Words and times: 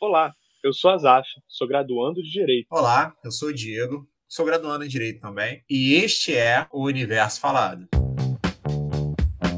Olá, 0.00 0.32
eu 0.62 0.72
sou 0.72 0.92
Azaf, 0.92 1.26
sou 1.48 1.66
graduando 1.66 2.22
de 2.22 2.30
Direito. 2.30 2.68
Olá, 2.70 3.12
eu 3.24 3.32
sou 3.32 3.48
o 3.48 3.52
Diego, 3.52 4.06
sou 4.28 4.46
graduando 4.46 4.84
em 4.84 4.88
Direito 4.88 5.18
também, 5.18 5.64
e 5.68 5.94
este 5.94 6.36
é 6.36 6.68
o 6.70 6.86
Universo 6.86 7.40
Falado. 7.40 7.88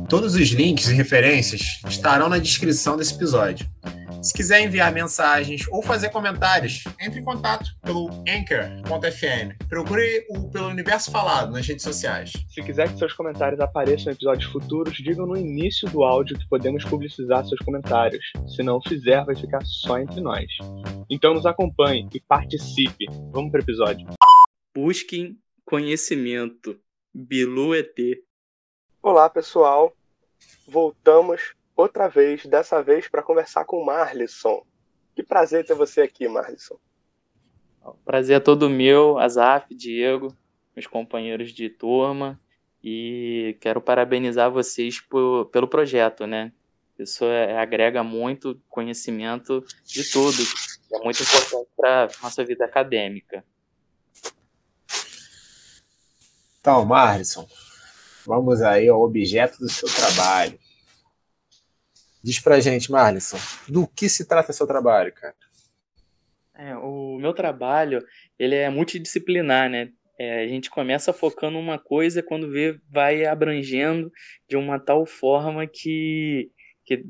Todos 0.08 0.34
os 0.34 0.48
links 0.48 0.88
e 0.88 0.94
referências 0.94 1.82
estarão 1.86 2.30
na 2.30 2.38
descrição 2.38 2.96
desse 2.96 3.16
episódio. 3.16 3.68
Se 4.22 4.34
quiser 4.34 4.60
enviar 4.60 4.92
mensagens 4.92 5.66
ou 5.70 5.82
fazer 5.82 6.10
comentários, 6.10 6.84
entre 7.00 7.20
em 7.20 7.24
contato 7.24 7.70
pelo 7.80 8.10
anchor.fm. 8.28 9.56
Procure 9.66 10.26
o 10.28 10.50
pelo 10.50 10.68
Universo 10.68 11.10
Falado 11.10 11.50
nas 11.50 11.66
redes 11.66 11.82
sociais. 11.82 12.30
Se 12.48 12.62
quiser 12.62 12.92
que 12.92 12.98
seus 12.98 13.14
comentários 13.14 13.58
apareçam 13.60 14.12
em 14.12 14.14
episódios 14.14 14.52
futuros, 14.52 14.98
digam 14.98 15.26
no 15.26 15.38
início 15.38 15.88
do 15.88 16.04
áudio 16.04 16.38
que 16.38 16.46
podemos 16.50 16.84
publicizar 16.84 17.46
seus 17.46 17.60
comentários. 17.60 18.22
Se 18.54 18.62
não 18.62 18.78
fizer, 18.82 19.24
vai 19.24 19.34
ficar 19.34 19.64
só 19.64 19.98
entre 19.98 20.20
nós. 20.20 20.46
Então 21.08 21.32
nos 21.32 21.46
acompanhe 21.46 22.06
e 22.12 22.20
participe. 22.20 23.06
Vamos 23.32 23.50
para 23.50 23.60
o 23.60 23.64
episódio. 23.64 24.06
Busquem 24.76 25.38
conhecimento. 25.64 26.78
Bilu 27.14 27.74
ET. 27.74 27.96
Olá, 29.02 29.30
pessoal. 29.30 29.94
Voltamos 30.68 31.54
outra 31.80 32.08
vez, 32.08 32.46
dessa 32.46 32.82
vez 32.82 33.08
para 33.08 33.22
conversar 33.22 33.64
com 33.64 33.78
o 33.78 33.84
Marlisson. 33.84 34.64
Que 35.14 35.22
prazer 35.22 35.64
ter 35.66 35.74
você 35.74 36.02
aqui, 36.02 36.28
Marlisson. 36.28 36.78
Prazer 38.04 38.36
é 38.36 38.40
todo 38.40 38.70
meu, 38.70 39.18
Azaf, 39.18 39.74
Diego, 39.74 40.36
meus 40.76 40.86
companheiros 40.86 41.52
de 41.52 41.68
turma, 41.70 42.38
e 42.82 43.56
quero 43.60 43.80
parabenizar 43.80 44.50
vocês 44.50 45.00
por, 45.00 45.46
pelo 45.46 45.66
projeto, 45.66 46.26
né? 46.26 46.52
Isso 46.98 47.24
é, 47.24 47.58
agrega 47.58 48.02
muito 48.02 48.60
conhecimento 48.68 49.64
de 49.84 50.04
tudo, 50.10 50.36
é 50.92 50.98
muito 51.02 51.22
importante 51.22 51.68
para 51.76 52.08
nossa 52.22 52.44
vida 52.44 52.64
acadêmica. 52.64 53.42
Então, 56.60 56.84
Marlisson, 56.84 57.48
vamos 58.26 58.60
aí 58.60 58.86
ao 58.88 59.00
objeto 59.00 59.58
do 59.58 59.68
seu 59.70 59.88
trabalho. 59.88 60.58
Diz 62.22 62.38
pra 62.38 62.60
gente, 62.60 62.90
Marlisson, 62.90 63.38
do 63.68 63.86
que 63.86 64.08
se 64.08 64.26
trata 64.26 64.52
seu 64.52 64.66
trabalho, 64.66 65.12
cara? 65.12 65.34
É, 66.54 66.76
o 66.76 67.18
meu 67.18 67.32
trabalho, 67.32 68.04
ele 68.38 68.54
é 68.54 68.68
multidisciplinar, 68.68 69.70
né? 69.70 69.90
É, 70.18 70.44
a 70.44 70.46
gente 70.46 70.68
começa 70.68 71.14
focando 71.14 71.58
uma 71.58 71.78
coisa, 71.78 72.22
quando 72.22 72.50
vê, 72.50 72.78
vai 72.90 73.24
abrangendo 73.24 74.12
de 74.46 74.54
uma 74.54 74.78
tal 74.78 75.06
forma 75.06 75.66
que, 75.66 76.50
que 76.84 77.06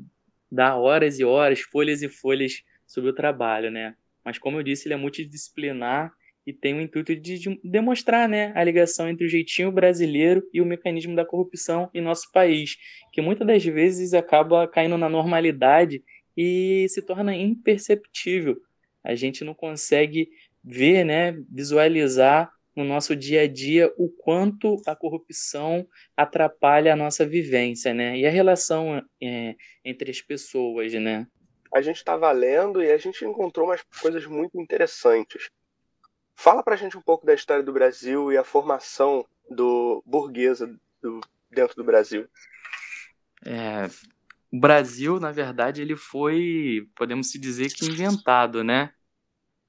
dá 0.49 0.77
horas 0.77 1.19
e 1.19 1.25
horas, 1.25 1.59
folhas 1.59 2.01
e 2.01 2.07
folhas 2.07 2.63
sobre 2.87 3.09
o 3.09 3.13
trabalho, 3.13 3.69
né? 3.69 3.95
Mas 4.23 4.37
como 4.37 4.57
eu 4.57 4.63
disse, 4.63 4.87
ele 4.87 4.93
é 4.93 4.97
multidisciplinar 4.97 6.13
e 6.45 6.51
tem 6.51 6.73
o 6.73 6.81
intuito 6.81 7.15
de 7.15 7.59
demonstrar 7.63 8.27
né, 8.27 8.51
a 8.55 8.63
ligação 8.63 9.07
entre 9.07 9.25
o 9.25 9.29
jeitinho 9.29 9.71
brasileiro 9.71 10.43
e 10.53 10.61
o 10.61 10.65
mecanismo 10.65 11.15
da 11.15 11.25
corrupção 11.25 11.89
em 11.93 12.01
nosso 12.01 12.31
país, 12.31 12.77
que 13.11 13.21
muitas 13.21 13.45
das 13.45 13.63
vezes 13.63 14.13
acaba 14.13 14.67
caindo 14.67 14.97
na 14.97 15.07
normalidade 15.07 16.03
e 16.35 16.87
se 16.89 17.01
torna 17.01 17.35
imperceptível. 17.35 18.57
A 19.03 19.15
gente 19.15 19.43
não 19.43 19.53
consegue 19.53 20.29
ver, 20.63 21.03
né, 21.03 21.35
visualizar 21.49 22.51
no 22.75 22.83
nosso 22.83 23.15
dia 23.15 23.41
a 23.41 23.47
dia 23.47 23.91
o 23.97 24.09
quanto 24.09 24.81
a 24.85 24.95
corrupção 24.95 25.85
atrapalha 26.15 26.93
a 26.93 26.95
nossa 26.95 27.25
vivência, 27.25 27.93
né? 27.93 28.17
E 28.17 28.25
a 28.25 28.29
relação 28.29 29.03
é, 29.21 29.55
entre 29.83 30.09
as 30.09 30.21
pessoas, 30.21 30.93
né? 30.93 31.27
A 31.73 31.81
gente 31.81 31.97
estava 31.97 32.31
lendo 32.31 32.81
e 32.81 32.91
a 32.91 32.97
gente 32.97 33.23
encontrou 33.25 33.67
umas 33.67 33.81
coisas 34.01 34.25
muito 34.25 34.59
interessantes. 34.59 35.49
Fala 36.41 36.63
pra 36.63 36.75
gente 36.75 36.97
um 36.97 37.01
pouco 37.01 37.23
da 37.23 37.35
história 37.35 37.61
do 37.61 37.71
Brasil 37.71 38.31
e 38.31 38.35
a 38.35 38.43
formação 38.43 39.23
do 39.47 40.01
burguesa 40.03 40.75
do, 40.99 41.21
dentro 41.51 41.75
do 41.75 41.83
Brasil. 41.83 42.27
É, 43.45 43.85
o 44.51 44.59
Brasil, 44.59 45.19
na 45.19 45.31
verdade, 45.31 45.83
ele 45.83 45.95
foi, 45.95 46.89
podemos 46.95 47.29
se 47.29 47.37
dizer 47.37 47.71
que 47.71 47.85
inventado, 47.85 48.63
né? 48.63 48.91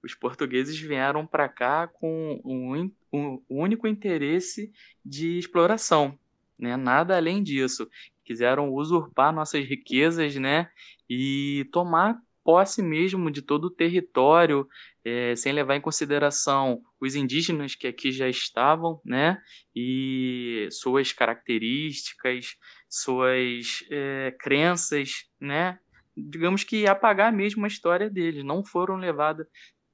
Os 0.02 0.14
portugueses 0.14 0.80
vieram 0.80 1.26
para 1.26 1.46
cá 1.46 1.88
com 1.88 2.40
um, 2.42 2.90
um, 3.12 3.42
único 3.50 3.86
interesse 3.86 4.72
de 5.04 5.36
exploração, 5.36 6.18
né? 6.58 6.74
Nada 6.74 7.18
além 7.18 7.42
disso. 7.42 7.86
Quiseram 8.24 8.72
usurpar 8.72 9.30
nossas 9.30 9.62
riquezas, 9.62 10.36
né? 10.36 10.70
E 11.06 11.68
tomar 11.70 12.18
posse 12.42 12.82
mesmo 12.82 13.30
de 13.30 13.42
todo 13.42 13.66
o 13.66 13.70
território, 13.70 14.66
é, 15.04 15.34
sem 15.34 15.52
levar 15.52 15.76
em 15.76 15.80
consideração 15.80 16.80
os 17.00 17.14
indígenas 17.14 17.74
que 17.74 17.86
aqui 17.86 18.12
já 18.12 18.28
estavam, 18.28 19.00
né, 19.04 19.38
e 19.74 20.68
suas 20.70 21.12
características, 21.12 22.56
suas 22.88 23.84
é, 23.90 24.34
crenças, 24.38 25.24
né, 25.40 25.78
digamos 26.16 26.64
que 26.64 26.86
apagar 26.86 27.32
mesmo 27.32 27.64
a 27.64 27.68
história 27.68 28.08
deles, 28.08 28.44
não 28.44 28.64
foram 28.64 28.96
levadas 28.96 29.46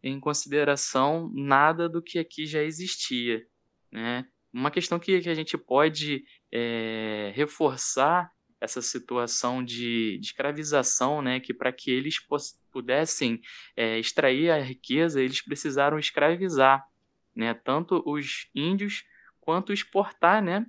em 0.03 0.21
consideração 0.21 1.31
nada 1.35 1.89
do 1.89 2.03
que 2.03 2.19
aqui 2.19 2.47
já 2.47 2.63
existia, 2.63 3.43
né. 3.93 4.27
Uma 4.53 4.71
questão 4.71 4.99
que, 4.99 5.21
que 5.21 5.29
a 5.29 5.35
gente 5.35 5.59
pode 5.59 6.25
é, 6.51 7.33
reforçar 7.35 8.31
essa 8.61 8.83
situação 8.83 9.65
de, 9.65 10.19
de 10.19 10.27
escravização, 10.27 11.23
né, 11.23 11.41
que 11.41 11.55
para 11.55 11.73
que 11.73 11.91
eles 11.91 12.19
pudessem 12.71 13.41
é, 13.77 13.99
extrair 13.99 14.51
a 14.51 14.61
riqueza, 14.61 15.21
eles 15.21 15.41
precisaram 15.41 15.99
escravizar, 15.99 16.87
né, 17.35 17.55
tanto 17.55 18.03
os 18.05 18.49
índios 18.55 19.05
quanto 19.41 19.73
exportar, 19.73 20.43
né, 20.43 20.67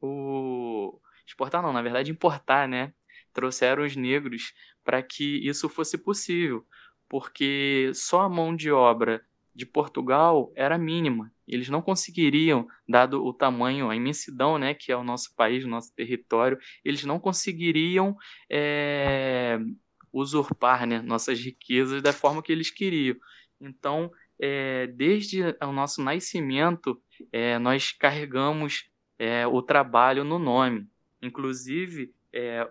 o 0.00 1.00
exportar 1.26 1.62
não, 1.62 1.72
na 1.72 1.82
verdade 1.82 2.10
importar, 2.10 2.68
né, 2.68 2.92
trouxeram 3.32 3.84
os 3.84 3.96
negros 3.96 4.52
para 4.84 5.02
que 5.02 5.46
isso 5.46 5.68
fosse 5.68 5.98
possível, 5.98 6.66
porque 7.08 7.90
só 7.94 8.22
a 8.22 8.28
mão 8.28 8.54
de 8.54 8.70
obra 8.70 9.24
de 9.54 9.66
Portugal 9.66 10.52
era 10.56 10.78
mínima. 10.78 11.32
Eles 11.46 11.68
não 11.68 11.82
conseguiriam, 11.82 12.66
dado 12.88 13.24
o 13.24 13.32
tamanho, 13.32 13.90
a 13.90 13.96
imensidão, 13.96 14.58
né, 14.58 14.74
que 14.74 14.90
é 14.90 14.96
o 14.96 15.04
nosso 15.04 15.34
país, 15.34 15.64
o 15.64 15.68
nosso 15.68 15.94
território, 15.94 16.58
eles 16.84 17.04
não 17.04 17.18
conseguiriam 17.18 18.16
é, 18.50 19.58
usurpar, 20.12 20.86
né, 20.86 21.02
nossas 21.02 21.38
riquezas 21.38 22.00
da 22.02 22.12
forma 22.12 22.42
que 22.42 22.52
eles 22.52 22.70
queriam. 22.70 23.16
Então, 23.60 24.10
é, 24.40 24.86
desde 24.88 25.42
o 25.62 25.72
nosso 25.72 26.02
nascimento, 26.02 27.00
é, 27.30 27.58
nós 27.58 27.92
carregamos 27.92 28.90
o 29.52 29.62
trabalho 29.62 30.24
no 30.24 30.36
nome. 30.36 30.88
Inclusive, 31.22 32.12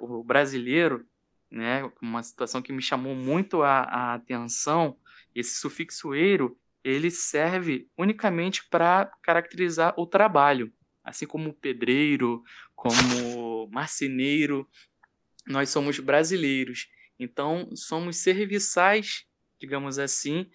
o 0.02 0.22
brasileiro, 0.22 1.06
né, 1.50 1.90
uma 2.02 2.22
situação 2.22 2.62
que 2.62 2.74
me 2.74 2.82
chamou 2.82 3.16
muito 3.16 3.62
a, 3.62 3.84
a 3.84 4.14
atenção, 4.16 4.98
esse 5.34 5.56
sufixo 5.56 6.14
eiro, 6.14 6.60
ele 6.84 7.12
serve 7.12 7.88
unicamente 7.98 8.68
para 8.70 9.12
caracterizar 9.22 9.94
o 9.98 10.06
trabalho, 10.06 10.72
assim 11.04 11.26
como 11.26 11.54
pedreiro, 11.54 12.44
como 12.76 13.68
marceneiro, 13.72 14.68
nós 15.48 15.70
somos 15.70 16.00
brasileiros, 16.00 16.88
então 17.20 17.70
somos 17.76 18.18
serviçais, 18.18 19.26
digamos 19.60 20.00
assim, 20.00 20.50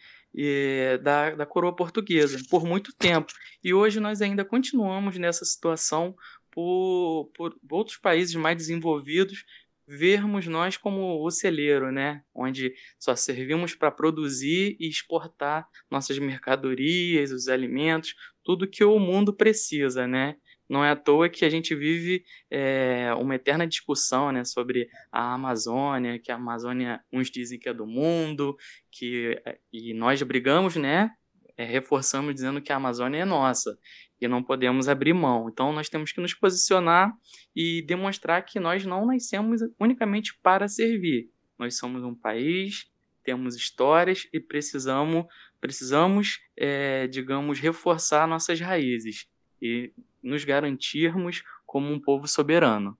da, 1.03 1.35
da 1.35 1.47
coroa 1.47 1.75
portuguesa 1.75 2.39
por 2.51 2.65
muito 2.65 2.93
tempo. 2.95 3.33
E 3.65 3.73
hoje 3.73 4.01
nós 4.01 4.21
ainda 4.21 4.45
continuamos 4.45 5.17
nessa 5.17 5.45
situação 5.45 6.15
por, 6.51 7.31
por 7.35 7.57
outros 7.71 7.97
países 7.97 8.35
mais 8.35 8.57
desenvolvidos 8.57 9.45
vermos 9.87 10.47
nós 10.47 10.77
como 10.77 11.25
o 11.25 11.31
celeiro, 11.31 11.93
né? 11.93 12.23
Onde 12.35 12.75
só 12.99 13.15
servimos 13.15 13.75
para 13.75 13.91
produzir 13.91 14.77
e 14.81 14.89
exportar 14.89 15.69
nossas 15.91 16.19
mercadorias, 16.19 17.31
os 17.31 17.49
alimentos, 17.49 18.15
tudo 18.43 18.69
que 18.69 18.85
o 18.85 18.99
mundo 18.99 19.33
precisa, 19.33 20.07
né? 20.07 20.37
Não 20.69 20.85
é 20.85 20.91
à 20.91 20.97
toa 20.97 21.29
que 21.29 21.45
a 21.45 21.49
gente 21.49 21.75
vive 21.75 22.25
é, 22.51 23.15
uma 23.15 23.37
eterna 23.37 23.67
discussão 23.67 24.33
né, 24.33 24.45
sobre 24.45 24.89
a 25.13 25.35
Amazônia, 25.35 26.19
que 26.19 26.33
a 26.33 26.35
Amazônia, 26.35 27.01
uns 27.13 27.31
dizem 27.31 27.59
que 27.59 27.69
é 27.69 27.73
do 27.73 27.87
mundo, 27.87 28.57
que, 28.91 29.41
e 29.73 29.95
nós 29.95 30.21
brigamos, 30.23 30.75
né? 30.75 31.13
É, 31.57 31.65
reforçamos 31.65 32.35
dizendo 32.35 32.61
que 32.61 32.73
a 32.73 32.77
Amazônia 32.77 33.23
é 33.23 33.25
nossa 33.25 33.79
e 34.21 34.27
não 34.27 34.43
podemos 34.43 34.89
abrir 34.89 35.13
mão. 35.13 35.49
Então 35.49 35.73
nós 35.73 35.89
temos 35.89 36.13
que 36.13 36.21
nos 36.21 36.35
posicionar 36.35 37.13
e 37.55 37.83
demonstrar 37.83 38.45
que 38.45 38.59
nós 38.59 38.85
não 38.85 39.07
nascemos 39.07 39.61
unicamente 39.79 40.39
para 40.43 40.69
servir. 40.69 41.31
Nós 41.59 41.77
somos 41.77 42.03
um 42.03 42.15
país, 42.15 42.91
temos 43.23 43.57
histórias 43.57 44.29
e 44.33 44.41
precisamos, 44.41 45.27
precisamos, 45.61 46.41
é, 46.57 47.07
digamos, 47.07 47.59
reforçar 47.59 48.27
nossas 48.27 48.61
raízes 48.61 49.27
e 49.61 49.93
nos 50.23 50.45
garantirmos 50.45 51.43
como 51.65 51.93
um 51.93 52.01
povo 52.01 52.27
soberano. 52.27 52.97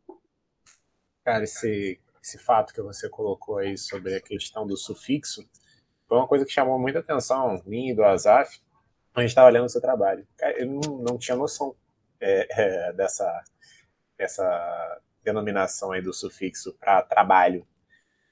Cara, 1.25 1.45
esse, 1.45 2.01
esse 2.23 2.39
fato 2.39 2.73
que 2.73 2.83
você 2.83 3.09
colocou 3.09 3.59
aí 3.59 3.77
sobre 3.77 4.15
a 4.15 4.21
questão 4.21 4.67
do 4.67 4.77
sufixo 4.77 5.49
foi 6.09 6.19
uma 6.19 6.29
coisa 6.29 6.45
que 6.45 6.53
chamou 6.53 6.79
muita 6.79 7.01
atenção, 7.01 7.63
mim 7.67 7.91
e 7.91 7.95
do 7.95 8.05
Azaf, 8.05 8.61
a 9.17 9.23
gente 9.23 9.31
estava 9.31 9.49
olhando 9.49 9.67
o 9.67 9.71
seu 9.71 9.81
trabalho. 9.81 10.27
Eu 10.57 10.67
não, 10.67 10.99
não 10.99 11.19
tinha 11.19 11.37
noção 11.37 11.75
é, 12.21 12.47
é, 12.51 12.93
dessa, 12.93 13.45
dessa 14.17 15.01
denominação 15.25 15.93
aí 15.93 16.03
do 16.03 16.13
sufixo 16.13 16.75
para 16.79 17.03
trabalho. 17.03 17.67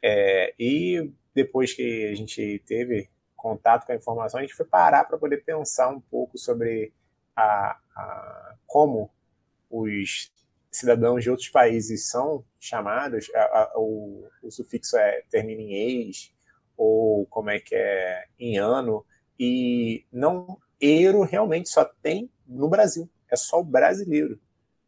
É, 0.02 0.54
e 0.58 1.10
depois 1.34 1.72
que 1.72 2.10
a 2.12 2.14
gente 2.14 2.62
teve 2.66 3.08
contato 3.34 3.86
com 3.86 3.92
a 3.92 3.96
informação, 3.96 4.38
a 4.38 4.42
gente 4.42 4.54
foi 4.54 4.66
parar 4.66 5.04
para 5.04 5.18
poder 5.18 5.44
pensar 5.44 5.88
um 5.88 6.00
pouco 6.00 6.38
sobre 6.38 6.92
a, 7.34 7.78
a, 7.96 8.54
como 8.66 9.10
os 9.70 10.32
cidadãos 10.70 11.22
de 11.22 11.30
outros 11.30 11.48
países 11.48 12.08
são 12.08 12.44
chamados, 12.60 13.30
a, 13.34 13.72
o, 13.76 14.28
o, 14.42 14.50
sufixo 14.50 14.96
é 14.96 15.22
termina 15.30 15.62
em 15.62 15.74
ex, 15.74 16.32
ou 16.76 17.26
como 17.26 17.50
é 17.50 17.58
que 17.58 17.74
é 17.74 18.26
em 18.38 18.58
ano, 18.58 19.04
e 19.38 20.04
não 20.12 20.58
euro 20.84 21.22
realmente 21.22 21.68
só 21.68 21.84
tem 21.84 22.30
no 22.46 22.68
Brasil, 22.68 23.08
é 23.30 23.36
só 23.36 23.60
o 23.60 23.64
brasileiro. 23.64 24.38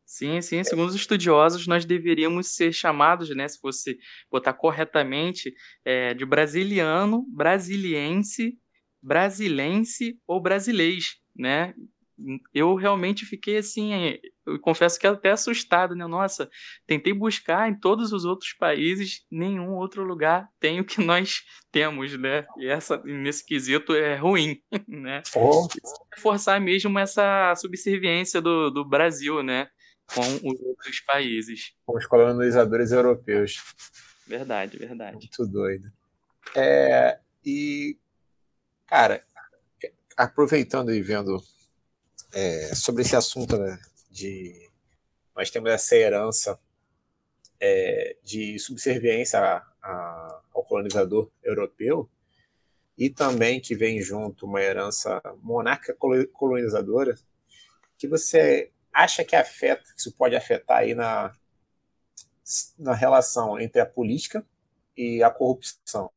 Sim, 0.05 0.41
sim. 0.41 0.63
Segundo 0.63 0.89
os 0.89 0.95
estudiosos, 0.95 1.67
nós 1.67 1.85
deveríamos 1.85 2.55
ser 2.55 2.73
chamados, 2.73 3.35
né, 3.35 3.49
se 3.49 3.59
fosse 3.59 3.99
botar 4.31 4.53
corretamente, 4.53 5.53
é, 5.85 6.15
de 6.15 6.25
brasiliano, 6.25 7.27
brasiliense, 7.29 8.57
brasilense 9.03 10.19
ou 10.27 10.41
brasilês, 10.41 11.17
né? 11.35 11.75
eu 12.55 12.75
realmente 12.75 13.27
fiquei 13.27 13.59
assim, 13.59 13.93
eu 14.47 14.59
confesso 14.61 14.99
que 14.99 15.07
até 15.07 15.31
assustado, 15.31 15.95
né? 15.95 16.07
Nossa, 16.07 16.49
tentei 16.87 17.13
buscar 17.13 17.69
em 17.69 17.75
todos 17.75 18.13
os 18.13 18.25
outros 18.25 18.53
países, 18.53 19.25
nenhum 19.31 19.75
outro 19.75 20.05
lugar 20.05 20.49
tem 20.61 20.81
o 20.81 20.85
que 20.85 21.03
nós 21.03 21.43
temos, 21.73 22.17
né? 22.19 22.47
E 22.59 22.69
essa, 22.69 23.03
nesse 23.05 23.45
quesito 23.45 23.95
é 23.95 24.17
ruim, 24.17 24.63
né? 24.87 25.23
Oh. 25.35 25.69
Forçar 26.19 26.61
mesmo 26.61 26.99
essa 26.99 27.55
subserviência 27.57 28.41
do, 28.41 28.71
do 28.71 28.85
Brasil, 28.85 29.43
né? 29.43 29.69
Com 30.15 30.21
os 30.21 30.61
outros 30.61 31.01
países. 31.01 31.75
Com 31.85 31.97
os 31.97 32.07
colonizadores 32.07 32.93
europeus. 32.93 33.61
Verdade, 34.27 34.79
verdade. 34.79 35.17
Muito 35.17 35.47
doido. 35.47 35.91
É, 36.55 37.19
e, 37.45 37.99
cara, 38.87 39.25
aproveitando 40.17 40.95
e 40.95 41.03
vendo 41.03 41.43
é, 42.33 42.75
sobre 42.75 43.03
esse 43.03 43.17
assunto 43.17 43.57
né, 43.57 43.79
de 44.17 44.71
nós 45.35 45.51
temos 45.51 45.71
essa 45.71 45.95
herança 45.95 46.59
é, 47.61 48.17
de 48.25 48.59
subserviência 48.59 49.39
a, 49.39 49.57
a, 49.83 50.43
ao 50.55 50.65
colonizador 50.65 51.31
europeu 51.45 52.09
e 52.97 53.11
também 53.11 53.61
que 53.61 53.75
vem 53.75 54.01
junto 54.01 54.47
uma 54.47 54.63
herança 54.63 55.21
monárquica 55.43 55.95
colonizadora 56.33 57.15
que 57.99 58.09
você 58.09 58.73
acha 58.91 59.23
que 59.23 59.37
afeta, 59.37 59.85
que 59.93 60.01
isso 60.01 60.13
pode 60.13 60.35
afetar 60.35 60.79
aí 60.79 60.95
na, 60.95 61.35
na 62.79 62.95
relação 62.95 63.61
entre 63.61 63.83
a 63.83 63.87
política 63.87 64.47
e 64.97 65.23
a 65.23 65.31
corrupção, 65.31 66.11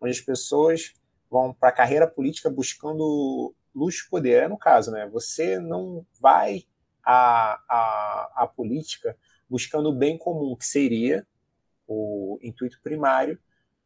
onde 0.00 0.12
as 0.12 0.20
pessoas 0.20 0.94
vão 1.28 1.52
para 1.52 1.70
a 1.70 1.72
carreira 1.72 2.06
política 2.06 2.48
buscando 2.48 3.52
luxo 3.74 4.08
poder. 4.08 4.44
É 4.44 4.48
no 4.48 4.56
caso, 4.56 4.92
né? 4.92 5.08
Você 5.08 5.58
não 5.58 6.06
vai 6.20 6.64
à, 7.06 7.62
à, 7.68 8.42
à 8.42 8.46
política 8.46 9.16
buscando 9.48 9.90
o 9.90 9.94
bem 9.94 10.18
comum, 10.18 10.56
que 10.56 10.66
seria 10.66 11.24
o 11.86 12.38
intuito 12.42 12.80
primário 12.82 13.38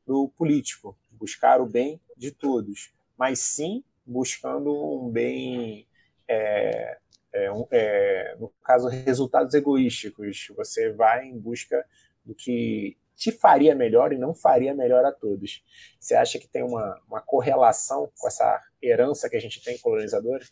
do 0.07 0.29
político, 0.31 0.99
buscar 1.11 1.61
o 1.61 1.67
bem 1.67 2.01
de 2.17 2.31
todos, 2.31 2.93
mas 3.17 3.39
sim 3.41 3.85
buscando 4.07 4.73
um 4.73 5.11
bem, 5.11 5.87
é, 6.27 6.99
é, 7.33 7.51
é, 7.71 8.37
no 8.41 8.49
caso, 8.65 8.89
resultados 8.89 9.55
egoísticos. 9.55 10.49
Você 10.57 10.91
vai 10.93 11.27
em 11.27 11.39
busca 11.39 11.85
do 12.25 12.35
que 12.35 12.97
te 13.15 13.31
faria 13.31 13.75
melhor 13.75 14.13
e 14.13 14.19
não 14.19 14.35
faria 14.35 14.75
melhor 14.75 15.05
a 15.05 15.13
todos. 15.13 15.63
Você 16.01 16.15
acha 16.15 16.39
que 16.39 16.49
tem 16.49 16.63
uma, 16.63 16.99
uma 17.07 17.21
correlação 17.21 18.11
com 18.19 18.27
essa 18.27 18.59
herança 18.83 19.29
que 19.29 19.37
a 19.37 19.41
gente 19.41 19.63
tem 19.63 19.79
colonizadora? 19.79 20.45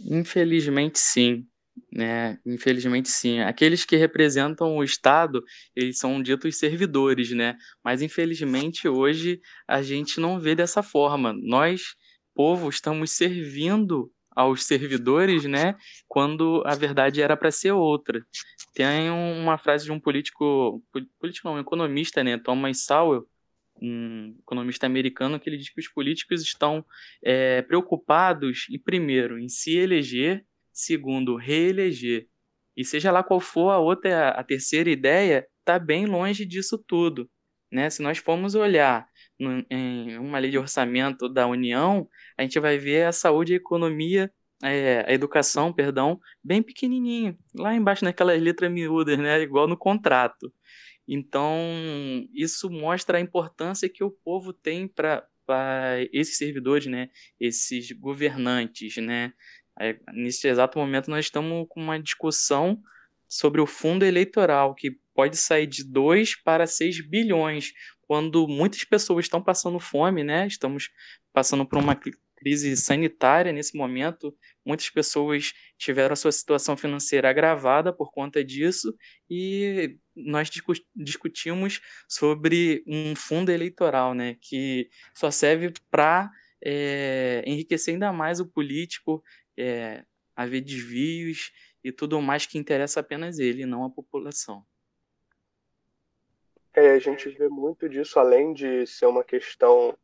Infelizmente, 0.00 0.98
sim. 0.98 1.46
Né? 1.92 2.38
Infelizmente, 2.46 3.08
sim. 3.08 3.40
Aqueles 3.40 3.84
que 3.84 3.96
representam 3.96 4.76
o 4.76 4.84
Estado, 4.84 5.42
eles 5.74 5.98
são 5.98 6.22
ditos 6.22 6.56
servidores, 6.56 7.30
né? 7.30 7.56
Mas, 7.84 8.02
infelizmente, 8.02 8.88
hoje 8.88 9.40
a 9.66 9.82
gente 9.82 10.20
não 10.20 10.38
vê 10.38 10.54
dessa 10.54 10.82
forma. 10.82 11.32
Nós, 11.32 11.94
povo, 12.34 12.68
estamos 12.68 13.12
servindo 13.12 14.10
aos 14.30 14.64
servidores, 14.64 15.44
né? 15.44 15.76
Quando 16.08 16.62
a 16.66 16.74
verdade 16.74 17.20
era 17.20 17.36
para 17.36 17.50
ser 17.50 17.72
outra. 17.72 18.24
Tem 18.74 19.10
uma 19.10 19.58
frase 19.58 19.84
de 19.84 19.92
um 19.92 20.00
político, 20.00 20.82
político 21.18 21.48
não, 21.48 21.56
um 21.56 21.60
economista, 21.60 22.22
né? 22.22 22.38
Thomas 22.38 22.84
Sowell, 22.84 23.26
um 23.82 24.36
economista 24.40 24.86
americano, 24.86 25.40
que 25.40 25.48
ele 25.48 25.56
diz 25.56 25.70
que 25.70 25.80
os 25.80 25.88
políticos 25.88 26.42
estão 26.42 26.84
é, 27.22 27.62
preocupados, 27.62 28.66
em 28.70 28.78
primeiro, 28.78 29.38
em 29.38 29.48
se 29.48 29.76
eleger, 29.76 30.44
segundo, 30.84 31.36
reeleger. 31.36 32.26
E 32.76 32.84
seja 32.84 33.12
lá 33.12 33.22
qual 33.22 33.40
for 33.40 33.70
a 33.70 33.78
outra, 33.78 34.30
a 34.30 34.44
terceira 34.44 34.90
ideia, 34.90 35.46
está 35.60 35.78
bem 35.78 36.06
longe 36.06 36.44
disso 36.44 36.78
tudo. 36.78 37.30
Né? 37.70 37.88
Se 37.88 38.02
nós 38.02 38.18
formos 38.18 38.54
olhar 38.54 39.06
no, 39.38 39.64
em 39.70 40.18
uma 40.18 40.38
lei 40.38 40.50
de 40.50 40.58
orçamento 40.58 41.28
da 41.28 41.46
União, 41.46 42.08
a 42.36 42.42
gente 42.42 42.58
vai 42.58 42.78
ver 42.78 43.06
a 43.06 43.12
saúde 43.12 43.52
e 43.52 43.54
a 43.54 43.58
economia, 43.58 44.32
é, 44.62 45.04
a 45.08 45.12
educação, 45.12 45.72
perdão, 45.72 46.18
bem 46.42 46.62
pequenininho, 46.62 47.38
lá 47.54 47.74
embaixo 47.74 48.04
naquelas 48.04 48.40
letras 48.40 48.70
miúdas, 48.70 49.18
né? 49.18 49.40
igual 49.40 49.68
no 49.68 49.76
contrato. 49.76 50.52
Então, 51.06 51.58
isso 52.34 52.70
mostra 52.70 53.18
a 53.18 53.20
importância 53.20 53.88
que 53.88 54.04
o 54.04 54.10
povo 54.10 54.52
tem 54.52 54.86
para 54.86 55.26
esses 56.12 56.36
servidores, 56.36 56.86
né? 56.86 57.08
esses 57.38 57.90
governantes. 57.92 58.96
Né? 58.96 59.32
Nesse 60.12 60.48
exato 60.48 60.78
momento, 60.78 61.10
nós 61.10 61.26
estamos 61.26 61.66
com 61.68 61.80
uma 61.80 62.00
discussão 62.00 62.80
sobre 63.28 63.60
o 63.60 63.66
fundo 63.66 64.04
eleitoral, 64.04 64.74
que 64.74 64.98
pode 65.14 65.36
sair 65.36 65.66
de 65.66 65.84
2 65.84 66.42
para 66.42 66.66
6 66.66 67.06
bilhões, 67.08 67.72
quando 68.02 68.48
muitas 68.48 68.84
pessoas 68.84 69.26
estão 69.26 69.42
passando 69.42 69.78
fome, 69.78 70.24
né? 70.24 70.46
Estamos 70.46 70.90
passando 71.32 71.64
por 71.64 71.78
uma 71.78 71.96
crise 72.40 72.76
sanitária 72.76 73.52
nesse 73.52 73.76
momento. 73.76 74.34
Muitas 74.66 74.90
pessoas 74.90 75.52
tiveram 75.78 76.14
a 76.14 76.16
sua 76.16 76.32
situação 76.32 76.76
financeira 76.76 77.30
agravada 77.30 77.92
por 77.92 78.10
conta 78.10 78.42
disso 78.42 78.94
e 79.28 79.96
nós 80.16 80.50
discutimos 80.96 81.80
sobre 82.08 82.82
um 82.86 83.14
fundo 83.14 83.52
eleitoral, 83.52 84.14
né? 84.14 84.36
Que 84.40 84.88
só 85.14 85.30
serve 85.30 85.72
para 85.90 86.30
é, 86.64 87.42
enriquecer 87.46 87.94
ainda 87.94 88.12
mais 88.12 88.40
o 88.40 88.46
político, 88.46 89.22
é, 89.60 90.04
haver 90.34 90.60
desvios 90.60 91.52
e 91.82 91.92
tudo 91.92 92.20
mais 92.20 92.46
que 92.46 92.58
interessa 92.58 93.00
apenas 93.00 93.38
ele, 93.38 93.66
não 93.66 93.84
a 93.84 93.90
população. 93.90 94.64
É, 96.72 96.92
a 96.92 96.98
gente 96.98 97.28
vê 97.30 97.48
muito 97.48 97.88
disso, 97.88 98.18
além 98.18 98.52
de 98.52 98.86
ser 98.86 99.06
uma 99.06 99.24
questão 99.24 99.96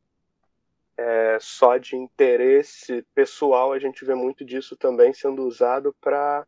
é, 0.97 1.39
só 1.41 1.77
de 1.77 1.95
interesse 1.95 3.07
pessoal, 3.15 3.73
a 3.73 3.79
gente 3.79 4.05
vê 4.05 4.15
muito 4.15 4.45
disso 4.45 4.77
também 4.77 5.13
sendo 5.13 5.45
usado 5.45 5.95
para 6.01 6.47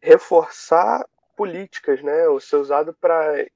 reforçar 0.00 1.06
políticas, 1.36 2.02
né? 2.02 2.28
Ou 2.28 2.40
ser 2.40 2.56
usado 2.56 2.92
para 2.94 3.46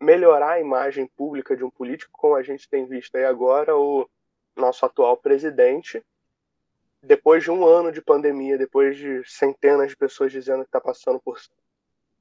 melhorar 0.00 0.52
a 0.52 0.60
imagem 0.60 1.06
pública 1.06 1.56
de 1.56 1.62
um 1.62 1.70
político, 1.70 2.10
como 2.12 2.34
a 2.34 2.42
gente 2.42 2.68
tem 2.68 2.86
visto 2.86 3.14
aí 3.16 3.24
agora 3.24 3.76
o 3.76 4.08
nosso 4.56 4.84
atual 4.84 5.16
presidente, 5.16 6.02
depois 7.02 7.42
de 7.42 7.50
um 7.50 7.66
ano 7.66 7.90
de 7.90 8.02
pandemia, 8.02 8.58
depois 8.58 8.96
de 8.96 9.22
centenas 9.24 9.90
de 9.90 9.96
pessoas 9.96 10.30
dizendo 10.30 10.62
que 10.62 10.68
está 10.68 10.80
passando 10.80 11.20
por 11.20 11.38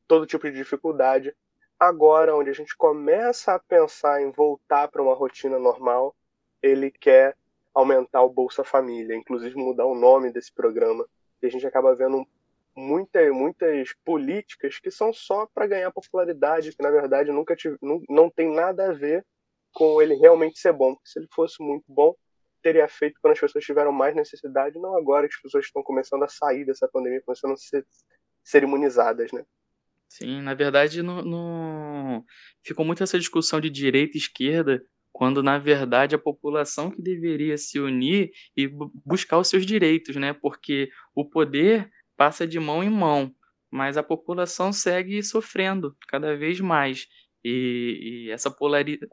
todo 0.07 0.25
tipo 0.25 0.49
de 0.49 0.57
dificuldade, 0.57 1.35
agora, 1.79 2.35
onde 2.35 2.49
a 2.49 2.53
gente 2.53 2.75
começa 2.75 3.53
a 3.53 3.59
pensar 3.59 4.21
em 4.21 4.31
voltar 4.31 4.87
para 4.87 5.01
uma 5.01 5.13
rotina 5.13 5.59
normal, 5.59 6.15
ele 6.61 6.91
quer 6.91 7.35
aumentar 7.73 8.21
o 8.23 8.29
Bolsa 8.29 8.63
Família, 8.63 9.15
inclusive 9.15 9.55
mudar 9.55 9.85
o 9.85 9.95
nome 9.95 10.31
desse 10.31 10.51
programa. 10.51 11.05
E 11.41 11.47
a 11.47 11.49
gente 11.49 11.65
acaba 11.65 11.95
vendo 11.95 12.25
muita, 12.75 13.31
muitas 13.31 13.93
políticas 14.03 14.79
que 14.79 14.91
são 14.91 15.13
só 15.13 15.45
para 15.53 15.67
ganhar 15.67 15.91
popularidade, 15.91 16.75
que 16.75 16.83
na 16.83 16.89
verdade 16.89 17.31
nunca 17.31 17.55
tive, 17.55 17.77
não, 17.81 18.01
não 18.09 18.29
tem 18.29 18.53
nada 18.53 18.89
a 18.89 18.93
ver 18.93 19.25
com 19.73 20.01
ele 20.01 20.15
realmente 20.15 20.59
ser 20.59 20.73
bom. 20.73 20.95
Porque 20.95 21.09
se 21.09 21.19
ele 21.19 21.27
fosse 21.31 21.61
muito 21.61 21.85
bom, 21.87 22.15
teria 22.61 22.87
feito 22.87 23.19
quando 23.21 23.33
as 23.33 23.39
pessoas 23.39 23.63
tiveram 23.63 23.91
mais 23.91 24.15
necessidade, 24.15 24.79
não 24.79 24.97
agora 24.97 25.27
que 25.27 25.35
as 25.35 25.41
pessoas 25.41 25.65
estão 25.65 25.83
começando 25.83 26.23
a 26.23 26.27
sair 26.27 26.65
dessa 26.65 26.87
pandemia, 26.87 27.21
começando 27.25 27.53
a 27.53 27.57
ser, 27.57 27.85
ser 28.43 28.63
imunizadas, 28.63 29.31
né? 29.31 29.43
Sim, 30.07 30.41
na 30.41 30.53
verdade, 30.53 31.03
no, 31.03 31.21
no... 31.21 32.25
ficou 32.63 32.83
muito 32.83 33.03
essa 33.03 33.19
discussão 33.19 33.61
de 33.61 33.69
direita 33.69 34.17
e 34.17 34.19
esquerda 34.19 34.83
quando 35.11 35.43
na 35.43 35.57
verdade 35.57 36.15
a 36.15 36.19
população 36.19 36.89
que 36.89 37.01
deveria 37.01 37.57
se 37.57 37.79
unir 37.79 38.31
e 38.55 38.67
buscar 39.05 39.37
os 39.37 39.47
seus 39.47 39.65
direitos, 39.65 40.15
né? 40.15 40.33
Porque 40.33 40.89
o 41.15 41.25
poder 41.25 41.89
passa 42.15 42.47
de 42.47 42.59
mão 42.59 42.83
em 42.83 42.89
mão, 42.89 43.33
mas 43.71 43.97
a 43.97 44.03
população 44.03 44.71
segue 44.71 45.21
sofrendo 45.23 45.95
cada 46.07 46.35
vez 46.35 46.59
mais. 46.59 47.07
E, 47.43 48.27
e 48.27 48.31
essa 48.31 48.53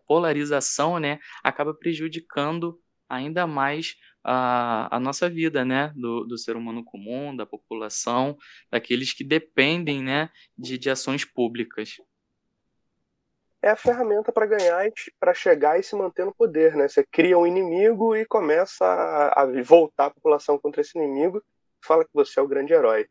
polarização 0.07 0.99
né, 0.99 1.19
acaba 1.45 1.73
prejudicando 1.73 2.81
ainda 3.09 3.47
mais 3.47 3.97
a, 4.23 4.97
a 4.97 5.01
nossa 5.01 5.29
vida, 5.29 5.65
né, 5.65 5.93
do, 5.95 6.25
do 6.25 6.37
ser 6.37 6.57
humano 6.57 6.85
comum, 6.85 7.35
da 7.35 7.47
população, 7.47 8.37
daqueles 8.71 9.13
que 9.13 9.23
dependem, 9.23 10.03
né, 10.03 10.31
de, 10.57 10.77
de 10.77 10.91
ações 10.91 11.25
públicas. 11.25 11.97
É 13.63 13.71
a 13.71 13.77
ferramenta 13.77 14.31
para 14.33 14.47
ganhar, 14.47 14.85
para 15.19 15.35
chegar 15.35 15.79
e 15.79 15.83
se 15.83 15.97
manter 15.97 16.25
no 16.25 16.35
poder, 16.35 16.77
né? 16.77 16.87
Você 16.87 17.05
cria 17.05 17.37
um 17.37 17.47
inimigo 17.47 18.15
e 18.15 18.25
começa 18.25 18.85
a, 18.85 19.43
a 19.43 19.63
voltar 19.63 20.07
a 20.07 20.11
população 20.11 20.59
contra 20.59 20.83
esse 20.83 20.97
inimigo, 20.97 21.43
fala 21.81 22.05
que 22.05 22.11
você 22.13 22.39
é 22.39 22.43
o 22.43 22.47
grande 22.47 22.73
herói. 22.73 23.09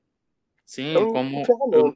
Sim, 0.66 0.92
então, 0.92 1.12
como 1.12 1.76
eu, 1.76 1.96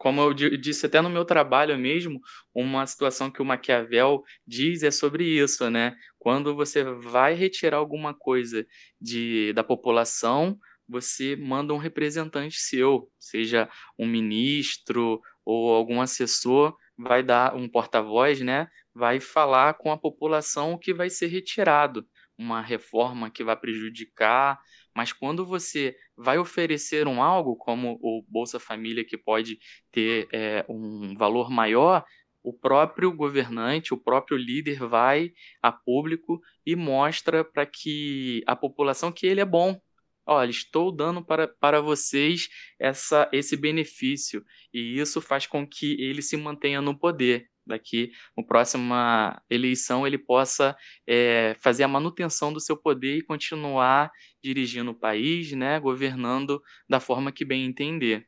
como 0.00 0.22
eu 0.22 0.32
disse 0.32 0.86
até 0.86 1.02
no 1.02 1.10
meu 1.10 1.26
trabalho 1.26 1.78
mesmo, 1.78 2.22
uma 2.54 2.86
situação 2.86 3.30
que 3.30 3.42
o 3.42 3.44
Maquiavel 3.44 4.22
diz 4.46 4.82
é 4.82 4.90
sobre 4.90 5.24
isso, 5.24 5.68
né? 5.68 5.94
Quando 6.18 6.56
você 6.56 6.82
vai 6.82 7.34
retirar 7.34 7.76
alguma 7.76 8.14
coisa 8.14 8.66
de, 8.98 9.52
da 9.52 9.62
população, 9.62 10.58
você 10.88 11.36
manda 11.36 11.74
um 11.74 11.76
representante 11.76 12.58
seu, 12.58 13.10
seja 13.18 13.68
um 13.98 14.06
ministro 14.06 15.20
ou 15.44 15.74
algum 15.74 16.00
assessor, 16.00 16.74
vai 16.96 17.22
dar 17.22 17.54
um 17.54 17.68
porta-voz, 17.68 18.40
né? 18.40 18.68
Vai 18.94 19.20
falar 19.20 19.74
com 19.74 19.92
a 19.92 19.98
população 19.98 20.72
o 20.72 20.78
que 20.78 20.94
vai 20.94 21.10
ser 21.10 21.26
retirado, 21.26 22.06
uma 22.38 22.62
reforma 22.62 23.30
que 23.30 23.44
vai 23.44 23.54
prejudicar 23.54 24.58
mas 24.94 25.12
quando 25.12 25.44
você 25.46 25.96
vai 26.16 26.38
oferecer 26.38 27.06
um 27.06 27.22
algo, 27.22 27.56
como 27.56 27.98
o 28.02 28.24
Bolsa 28.28 28.58
Família, 28.58 29.04
que 29.04 29.16
pode 29.16 29.58
ter 29.90 30.28
é, 30.32 30.64
um 30.68 31.14
valor 31.16 31.50
maior, 31.50 32.04
o 32.42 32.52
próprio 32.52 33.12
governante, 33.12 33.92
o 33.94 33.98
próprio 33.98 34.36
líder 34.36 34.78
vai 34.78 35.32
a 35.62 35.70
público 35.70 36.40
e 36.64 36.74
mostra 36.74 37.44
para 37.44 37.66
que 37.66 38.42
a 38.46 38.56
população 38.56 39.12
que 39.12 39.26
ele 39.26 39.40
é 39.40 39.44
bom. 39.44 39.80
Olha, 40.26 40.50
estou 40.50 40.92
dando 40.92 41.24
para, 41.24 41.48
para 41.48 41.80
vocês 41.80 42.48
essa, 42.78 43.28
esse 43.32 43.56
benefício. 43.56 44.44
E 44.72 44.98
isso 44.98 45.20
faz 45.20 45.46
com 45.46 45.66
que 45.66 46.00
ele 46.00 46.22
se 46.22 46.36
mantenha 46.36 46.80
no 46.80 46.96
poder 46.98 47.48
daqui 47.66 48.12
na 48.36 48.42
próxima 48.42 49.42
eleição 49.48 50.06
ele 50.06 50.18
possa 50.18 50.76
é, 51.06 51.54
fazer 51.60 51.82
a 51.82 51.88
manutenção 51.88 52.52
do 52.52 52.60
seu 52.60 52.76
poder 52.76 53.16
e 53.16 53.22
continuar 53.22 54.10
dirigindo 54.42 54.90
o 54.90 54.98
país, 54.98 55.52
né, 55.52 55.78
governando 55.78 56.62
da 56.88 57.00
forma 57.00 57.32
que 57.32 57.44
bem 57.44 57.64
entender. 57.64 58.26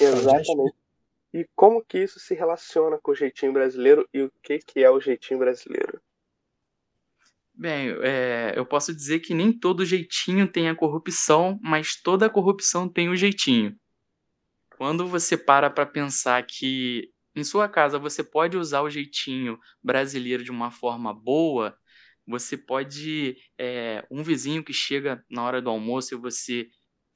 Exatamente. 0.00 0.74
E 1.32 1.44
como 1.56 1.84
que 1.84 1.98
isso 1.98 2.20
se 2.20 2.34
relaciona 2.34 2.96
com 3.02 3.10
o 3.10 3.14
jeitinho 3.14 3.52
brasileiro 3.52 4.08
e 4.14 4.22
o 4.22 4.32
que, 4.42 4.58
que 4.58 4.84
é 4.84 4.90
o 4.90 5.00
jeitinho 5.00 5.40
brasileiro? 5.40 6.00
Bem, 7.52 7.90
é, 8.02 8.52
eu 8.56 8.66
posso 8.66 8.94
dizer 8.94 9.20
que 9.20 9.34
nem 9.34 9.52
todo 9.52 9.84
jeitinho 9.84 10.46
tem 10.50 10.68
a 10.68 10.74
corrupção, 10.74 11.58
mas 11.62 11.94
toda 12.00 12.30
corrupção 12.30 12.88
tem 12.88 13.08
o 13.08 13.16
jeitinho. 13.16 13.76
Quando 14.76 15.06
você 15.06 15.36
para 15.36 15.70
para 15.70 15.86
pensar 15.86 16.44
que 16.44 17.12
em 17.34 17.42
sua 17.44 17.68
casa 17.68 17.98
você 17.98 18.22
pode 18.22 18.56
usar 18.56 18.82
o 18.82 18.90
jeitinho 18.90 19.58
brasileiro 19.82 20.44
de 20.44 20.50
uma 20.50 20.70
forma 20.70 21.12
boa, 21.12 21.76
você 22.26 22.56
pode. 22.56 23.36
É, 23.58 24.04
um 24.10 24.22
vizinho 24.22 24.64
que 24.64 24.72
chega 24.72 25.22
na 25.30 25.44
hora 25.44 25.60
do 25.60 25.70
almoço 25.70 26.14
e 26.14 26.18
você, 26.18 26.68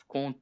com 0.06 0.34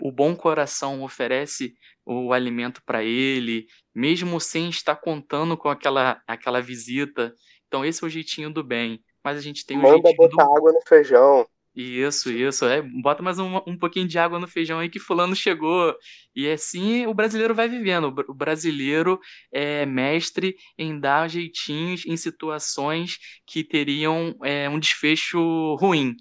o 0.00 0.10
bom 0.10 0.34
coração, 0.34 1.02
oferece 1.02 1.74
o 2.04 2.32
alimento 2.32 2.82
para 2.84 3.04
ele, 3.04 3.66
mesmo 3.94 4.40
sem 4.40 4.68
estar 4.68 4.96
contando 4.96 5.56
com 5.56 5.68
aquela, 5.68 6.20
aquela 6.26 6.60
visita. 6.60 7.34
Então, 7.68 7.84
esse 7.84 8.02
é 8.02 8.06
o 8.06 8.10
jeitinho 8.10 8.52
do 8.52 8.62
bem. 8.62 9.02
Mas 9.24 9.38
a 9.38 9.40
gente 9.40 9.64
tem 9.64 9.78
o 9.78 9.82
Manda 9.82 10.08
jeitinho. 10.08 10.16
botar 10.16 10.44
do... 10.44 10.56
água 10.56 10.72
no 10.72 10.80
feijão. 10.86 11.46
Isso, 11.74 12.30
isso. 12.30 12.66
É, 12.66 12.82
bota 12.82 13.22
mais 13.22 13.38
um, 13.38 13.56
um 13.66 13.78
pouquinho 13.78 14.06
de 14.06 14.18
água 14.18 14.38
no 14.38 14.46
feijão 14.46 14.78
aí 14.78 14.90
que 14.90 14.98
fulano 14.98 15.34
chegou. 15.34 15.96
E 16.36 16.48
assim 16.50 17.06
o 17.06 17.14
brasileiro 17.14 17.54
vai 17.54 17.66
vivendo. 17.68 18.14
O 18.28 18.34
brasileiro 18.34 19.18
é 19.50 19.86
mestre 19.86 20.56
em 20.76 21.00
dar 21.00 21.28
jeitinhos 21.28 22.04
em 22.04 22.16
situações 22.16 23.16
que 23.46 23.64
teriam 23.64 24.36
é, 24.44 24.68
um 24.68 24.78
desfecho 24.78 25.74
ruim. 25.76 26.14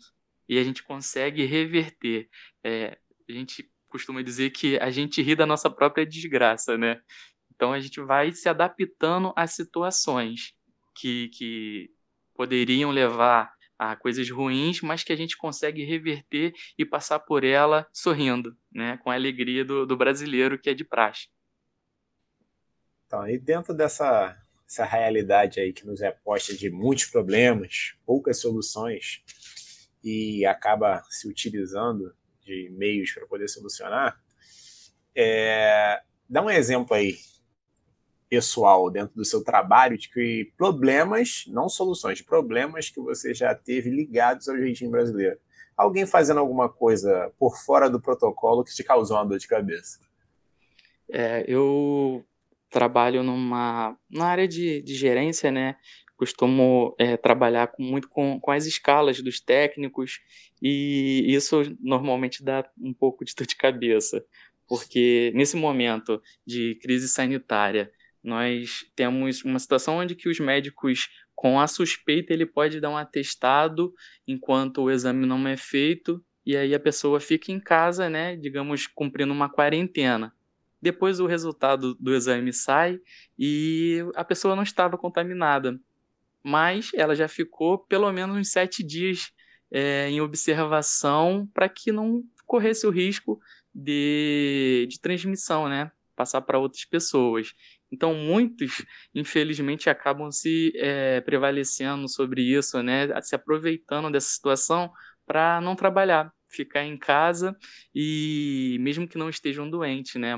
E 0.47 0.57
a 0.57 0.63
gente 0.63 0.83
consegue 0.83 1.45
reverter. 1.45 2.29
É, 2.63 2.97
a 3.29 3.33
gente 3.33 3.69
costuma 3.89 4.21
dizer 4.21 4.51
que 4.51 4.77
a 4.77 4.89
gente 4.89 5.21
ri 5.21 5.35
da 5.35 5.45
nossa 5.45 5.69
própria 5.69 6.05
desgraça, 6.05 6.77
né? 6.77 7.01
Então 7.53 7.73
a 7.73 7.79
gente 7.79 7.99
vai 7.99 8.31
se 8.31 8.47
adaptando 8.47 9.33
às 9.35 9.53
situações 9.53 10.53
que, 10.95 11.29
que 11.29 11.89
poderiam 12.33 12.89
levar 12.89 13.51
a 13.81 13.95
coisas 13.95 14.29
ruins, 14.29 14.79
mas 14.81 15.03
que 15.03 15.11
a 15.11 15.15
gente 15.15 15.35
consegue 15.35 15.83
reverter 15.83 16.53
e 16.77 16.85
passar 16.85 17.17
por 17.17 17.43
ela 17.43 17.87
sorrindo, 17.91 18.55
né? 18.71 18.97
com 18.97 19.09
a 19.09 19.15
alegria 19.15 19.65
do, 19.65 19.87
do 19.87 19.97
brasileiro 19.97 20.59
que 20.59 20.69
é 20.69 20.73
de 20.75 20.83
praxe. 20.83 21.29
Então, 23.07 23.27
e 23.27 23.39
dentro 23.39 23.73
dessa 23.73 24.37
essa 24.67 24.85
realidade 24.85 25.59
aí 25.59 25.73
que 25.73 25.85
nos 25.85 25.99
é 25.99 26.11
posta 26.11 26.55
de 26.55 26.69
muitos 26.69 27.05
problemas, 27.05 27.95
poucas 28.05 28.39
soluções, 28.39 29.23
e 30.03 30.45
acaba 30.45 31.03
se 31.09 31.27
utilizando 31.27 32.15
de 32.41 32.69
meios 32.77 33.11
para 33.11 33.25
poder 33.25 33.49
solucionar, 33.49 34.21
é, 35.15 36.01
dá 36.29 36.41
um 36.41 36.49
exemplo 36.51 36.95
aí 36.95 37.17
pessoal 38.31 38.89
dentro 38.89 39.13
do 39.13 39.25
seu 39.25 39.43
trabalho 39.43 39.97
de 39.97 40.07
que 40.07 40.53
problemas, 40.55 41.43
não 41.47 41.67
soluções, 41.67 42.21
problemas 42.21 42.89
que 42.89 43.01
você 43.01 43.33
já 43.33 43.53
teve 43.53 43.89
ligados 43.89 44.47
ao 44.47 44.57
jeitinho 44.57 44.89
brasileiro. 44.89 45.37
Alguém 45.75 46.05
fazendo 46.05 46.39
alguma 46.39 46.69
coisa 46.69 47.29
por 47.37 47.57
fora 47.57 47.89
do 47.89 47.99
protocolo 47.99 48.63
que 48.63 48.73
te 48.73 48.85
causou 48.85 49.17
uma 49.17 49.25
dor 49.25 49.37
de 49.37 49.49
cabeça? 49.49 49.99
É, 51.11 51.43
eu 51.45 52.23
trabalho 52.69 53.21
numa 53.21 53.97
na 54.09 54.27
área 54.27 54.47
de, 54.47 54.81
de 54.81 54.95
gerência, 54.95 55.51
né? 55.51 55.75
Costumo 56.15 56.95
é, 56.97 57.17
trabalhar 57.17 57.67
com, 57.67 57.83
muito 57.83 58.07
com, 58.07 58.39
com 58.39 58.51
as 58.51 58.65
escalas 58.65 59.21
dos 59.21 59.41
técnicos 59.41 60.21
e 60.61 61.25
isso 61.27 61.63
normalmente 61.81 62.41
dá 62.41 62.65
um 62.79 62.93
pouco 62.93 63.25
de 63.25 63.35
dor 63.35 63.45
de 63.45 63.57
cabeça, 63.57 64.23
porque 64.65 65.33
nesse 65.35 65.57
momento 65.57 66.21
de 66.45 66.75
crise 66.75 67.09
sanitária 67.09 67.91
nós 68.23 68.85
temos 68.95 69.43
uma 69.43 69.59
situação 69.59 69.97
onde 69.97 70.15
que 70.15 70.29
os 70.29 70.39
médicos 70.39 71.09
com 71.35 71.59
a 71.59 71.67
suspeita 71.67 72.33
ele 72.33 72.45
pode 72.45 72.79
dar 72.79 72.89
um 72.89 72.97
atestado 72.97 73.93
enquanto 74.27 74.83
o 74.83 74.91
exame 74.91 75.25
não 75.25 75.47
é 75.47 75.57
feito 75.57 76.23
e 76.45 76.55
aí 76.55 76.73
a 76.73 76.79
pessoa 76.79 77.19
fica 77.19 77.51
em 77.51 77.59
casa, 77.59 78.09
né, 78.09 78.35
digamos, 78.35 78.87
cumprindo 78.87 79.31
uma 79.31 79.49
quarentena. 79.49 80.33
Depois 80.81 81.19
o 81.19 81.27
resultado 81.27 81.95
do 81.95 82.13
exame 82.13 82.51
sai 82.51 82.99
e 83.37 83.99
a 84.15 84.23
pessoa 84.23 84.55
não 84.55 84.63
estava 84.63 84.97
contaminada, 84.97 85.79
mas 86.43 86.91
ela 86.95 87.15
já 87.15 87.27
ficou 87.27 87.77
pelo 87.77 88.11
menos 88.11 88.35
uns 88.35 88.51
sete 88.51 88.83
dias 88.83 89.31
é, 89.71 90.09
em 90.09 90.19
observação 90.19 91.47
para 91.53 91.69
que 91.69 91.91
não 91.91 92.23
corresse 92.47 92.87
o 92.87 92.89
risco 92.89 93.39
de, 93.73 94.87
de 94.89 94.99
transmissão, 94.99 95.69
né, 95.69 95.91
passar 96.15 96.41
para 96.41 96.59
outras 96.59 96.83
pessoas. 96.83 97.53
Então, 97.91 98.13
muitos, 98.15 98.85
infelizmente, 99.13 99.89
acabam 99.89 100.31
se 100.31 100.71
é, 100.75 101.19
prevalecendo 101.21 102.07
sobre 102.07 102.41
isso, 102.41 102.81
né? 102.81 103.09
se 103.21 103.35
aproveitando 103.35 104.09
dessa 104.09 104.29
situação 104.29 104.91
para 105.25 105.59
não 105.61 105.75
trabalhar, 105.75 106.33
ficar 106.47 106.83
em 106.83 106.97
casa 106.97 107.55
e, 107.93 108.77
mesmo 108.79 109.07
que 109.07 109.17
não 109.17 109.29
estejam 109.29 109.69
doentes, 109.69 110.15
né? 110.15 110.35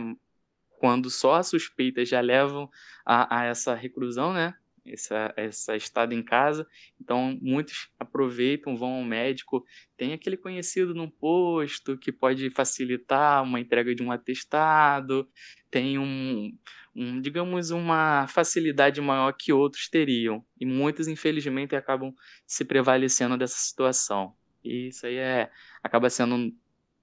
quando 0.80 1.10
só 1.10 1.36
a 1.36 1.44
suspeita 1.44 2.04
já 2.04 2.20
levam 2.20 2.70
a, 3.06 3.40
a 3.42 3.46
essa 3.46 3.74
reclusão, 3.76 4.34
né? 4.34 4.56
essa, 4.86 5.34
essa 5.38 5.76
estada 5.76 6.14
em 6.14 6.24
casa. 6.24 6.68
Então, 7.00 7.38
muitos 7.42 7.90
aproveitam, 8.00 8.76
vão 8.76 8.96
ao 8.96 9.04
médico. 9.04 9.66
Tem 9.96 10.14
aquele 10.14 10.38
conhecido 10.38 10.94
no 10.94 11.10
posto 11.10 11.98
que 11.98 12.12
pode 12.12 12.50
facilitar 12.50 13.44
uma 13.44 13.60
entrega 13.60 13.96
de 13.96 14.04
um 14.04 14.12
atestado, 14.12 15.28
tem 15.72 15.98
um, 15.98 16.52
um, 16.96 17.20
digamos, 17.20 17.72
uma 17.72 18.28
facilidade 18.28 19.02
maior 19.02 19.34
que 19.34 19.52
outros 19.52 19.88
teriam. 19.88 20.46
E 20.60 20.66
muitos, 20.66 21.08
infelizmente, 21.08 21.76
acabam 21.76 22.14
se 22.46 22.64
prevalecendo 22.64 23.38
dessa 23.38 23.58
situação. 23.58 24.36
E 24.64 24.88
isso 24.88 25.06
aí 25.06 25.18
é, 25.18 25.52
acaba 25.82 26.10
sendo 26.10 26.54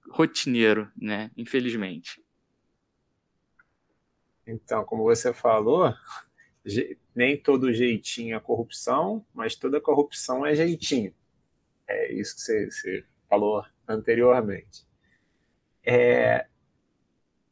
rotineiro, 0.09 0.91
né? 0.95 1.31
Infelizmente. 1.37 2.23
Então, 4.45 4.83
como 4.83 5.03
você 5.03 5.33
falou, 5.33 5.93
nem 7.15 7.37
todo 7.37 7.73
jeitinho 7.73 8.35
é 8.35 8.39
corrupção, 8.39 9.25
mas 9.33 9.55
toda 9.55 9.79
corrupção 9.79 10.45
é 10.45 10.55
jeitinho. 10.55 11.13
É 11.87 12.11
isso 12.13 12.35
que 12.35 12.41
você, 12.41 12.71
você 12.71 13.05
falou 13.29 13.63
anteriormente. 13.87 14.85
É, 15.83 16.47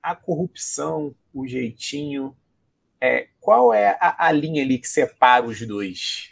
a 0.02 0.16
corrupção, 0.16 1.16
o 1.34 1.48
jeitinho, 1.48 2.36
é, 3.02 3.28
qual 3.40 3.74
é 3.74 3.98
a, 4.00 4.28
a 4.28 4.32
linha 4.32 4.64
ali 4.64 4.78
que 4.78 4.88
separa 4.88 5.46
os 5.46 5.66
dois? 5.66 6.32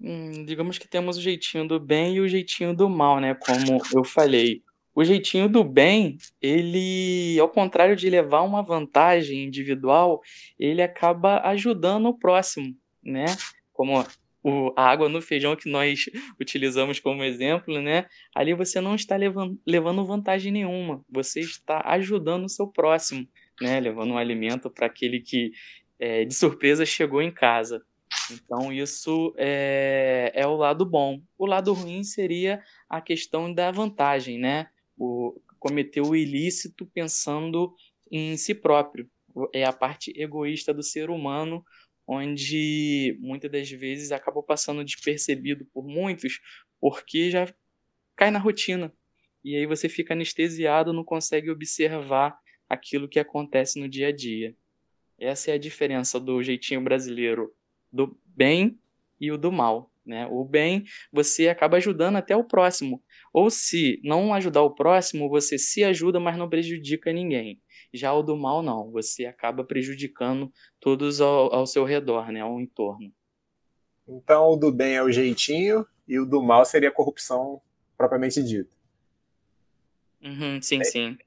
Hum, 0.00 0.44
digamos 0.44 0.78
que 0.78 0.86
temos 0.86 1.16
o 1.16 1.20
jeitinho 1.20 1.66
do 1.66 1.80
bem 1.80 2.16
e 2.16 2.20
o 2.20 2.28
jeitinho 2.28 2.74
do 2.74 2.88
mal, 2.90 3.20
né? 3.20 3.34
Como 3.34 3.80
eu 3.94 4.04
falei. 4.04 4.62
O 4.94 5.02
jeitinho 5.02 5.48
do 5.48 5.64
bem, 5.64 6.18
ele, 6.40 7.36
ao 7.40 7.48
contrário 7.48 7.96
de 7.96 8.08
levar 8.08 8.42
uma 8.42 8.62
vantagem 8.62 9.44
individual, 9.44 10.20
ele 10.58 10.82
acaba 10.82 11.40
ajudando 11.48 12.06
o 12.06 12.18
próximo, 12.18 12.76
né? 13.02 13.24
Como 13.72 14.04
o, 14.44 14.72
a 14.76 14.88
água 14.88 15.08
no 15.08 15.22
feijão 15.22 15.56
que 15.56 15.68
nós 15.68 16.04
utilizamos 16.38 17.00
como 17.00 17.24
exemplo, 17.24 17.80
né? 17.80 18.06
Ali 18.34 18.54
você 18.54 18.80
não 18.80 18.94
está 18.94 19.16
levando, 19.16 19.58
levando 19.66 20.04
vantagem 20.04 20.52
nenhuma, 20.52 21.02
você 21.08 21.40
está 21.40 21.82
ajudando 21.86 22.44
o 22.44 22.48
seu 22.48 22.68
próximo, 22.68 23.26
né? 23.60 23.80
Levando 23.80 24.12
um 24.12 24.18
alimento 24.18 24.70
para 24.70 24.86
aquele 24.86 25.20
que 25.20 25.52
é, 25.98 26.24
de 26.24 26.34
surpresa 26.34 26.84
chegou 26.84 27.22
em 27.22 27.30
casa. 27.30 27.84
Então, 28.30 28.72
isso 28.72 29.34
é, 29.36 30.32
é 30.34 30.46
o 30.46 30.56
lado 30.56 30.84
bom. 30.86 31.20
O 31.36 31.46
lado 31.46 31.72
ruim 31.72 32.04
seria 32.04 32.62
a 32.88 33.00
questão 33.00 33.52
da 33.52 33.70
vantagem, 33.70 34.38
né? 34.38 34.68
o, 34.96 35.40
cometer 35.58 36.00
o 36.00 36.14
ilícito 36.14 36.86
pensando 36.86 37.74
em 38.10 38.36
si 38.36 38.54
próprio. 38.54 39.08
É 39.52 39.64
a 39.64 39.72
parte 39.72 40.12
egoísta 40.16 40.72
do 40.72 40.82
ser 40.82 41.10
humano, 41.10 41.64
onde 42.06 43.16
muitas 43.20 43.50
das 43.50 43.70
vezes 43.70 44.12
acabou 44.12 44.42
passando 44.42 44.84
despercebido 44.84 45.64
por 45.72 45.84
muitos, 45.84 46.40
porque 46.80 47.30
já 47.30 47.52
cai 48.14 48.30
na 48.30 48.38
rotina. 48.38 48.92
E 49.42 49.56
aí 49.56 49.66
você 49.66 49.88
fica 49.88 50.14
anestesiado, 50.14 50.92
não 50.92 51.04
consegue 51.04 51.50
observar 51.50 52.38
aquilo 52.68 53.08
que 53.08 53.18
acontece 53.18 53.78
no 53.80 53.88
dia 53.88 54.08
a 54.08 54.12
dia. 54.12 54.54
Essa 55.18 55.52
é 55.52 55.54
a 55.54 55.58
diferença 55.58 56.18
do 56.18 56.42
jeitinho 56.42 56.82
brasileiro 56.82 57.54
do 57.92 58.18
bem 58.24 58.78
e 59.20 59.30
o 59.30 59.38
do 59.38 59.52
mal. 59.52 59.90
Né? 60.04 60.26
O 60.26 60.44
bem, 60.44 60.84
você 61.10 61.48
acaba 61.48 61.78
ajudando 61.78 62.16
até 62.16 62.36
o 62.36 62.44
próximo. 62.44 63.02
Ou 63.32 63.48
se 63.48 64.00
não 64.04 64.34
ajudar 64.34 64.62
o 64.62 64.74
próximo, 64.74 65.28
você 65.28 65.56
se 65.56 65.82
ajuda, 65.82 66.20
mas 66.20 66.36
não 66.36 66.48
prejudica 66.48 67.12
ninguém. 67.12 67.60
Já 67.92 68.12
o 68.12 68.22
do 68.22 68.36
mal, 68.36 68.62
não. 68.62 68.90
Você 68.90 69.24
acaba 69.24 69.64
prejudicando 69.64 70.52
todos 70.78 71.20
ao, 71.20 71.54
ao 71.54 71.66
seu 71.66 71.84
redor, 71.84 72.30
né? 72.30 72.40
ao 72.40 72.60
entorno. 72.60 73.10
Então, 74.06 74.50
o 74.50 74.56
do 74.56 74.70
bem 74.70 74.94
é 74.94 75.02
o 75.02 75.10
jeitinho 75.10 75.86
e 76.06 76.18
o 76.18 76.26
do 76.26 76.42
mal 76.42 76.64
seria 76.66 76.90
a 76.90 76.92
corrupção 76.92 77.62
propriamente 77.96 78.42
dita. 78.42 78.74
Uhum, 80.22 80.60
sim, 80.60 80.80
é, 80.80 80.84
sim. 80.84 81.18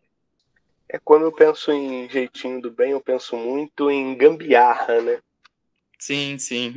É 0.90 0.98
quando 1.00 1.24
eu 1.24 1.32
penso 1.32 1.72
em 1.72 2.10
jeitinho 2.10 2.62
do 2.62 2.72
bem, 2.72 2.92
eu 2.92 3.02
penso 3.02 3.36
muito 3.36 3.92
em 3.92 4.16
gambiarra, 4.16 5.02
né? 5.02 5.20
Sim, 6.00 6.38
sim. 6.38 6.74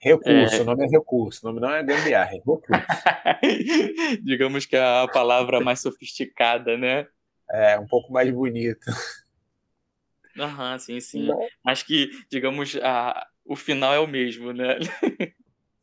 Recurso, 0.00 0.56
é... 0.56 0.60
o 0.60 0.64
nome 0.64 0.84
é 0.84 0.88
recurso, 0.88 1.40
o 1.42 1.48
nome 1.48 1.60
não 1.60 1.70
é 1.70 1.82
gambiarra, 1.82 2.30
é 2.30 2.34
recurso. 2.34 2.66
Digamos 4.22 4.64
que 4.64 4.76
é 4.76 4.82
a 4.82 5.08
palavra 5.08 5.60
mais 5.60 5.80
sofisticada, 5.80 6.76
né? 6.76 7.06
É, 7.50 7.78
um 7.78 7.86
pouco 7.86 8.12
mais 8.12 8.30
bonita. 8.30 8.92
Aham, 10.38 10.78
sim, 10.78 11.00
sim. 11.00 11.26
Não. 11.26 11.38
Mas 11.64 11.82
que, 11.82 12.10
digamos, 12.30 12.76
a, 12.82 13.26
o 13.44 13.56
final 13.56 13.94
é 13.94 13.98
o 13.98 14.06
mesmo, 14.06 14.52
né? 14.52 14.78